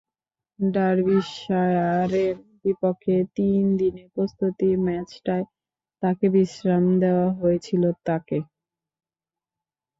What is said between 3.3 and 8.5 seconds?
তিন দিনের প্রস্তুতি ম্যাচটায় তাঁকে বিশ্রাম দেওয়া হয়েছিল তাঁকে।